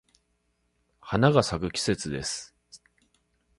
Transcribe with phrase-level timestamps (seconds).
[0.99, 2.55] 花が咲く季節です。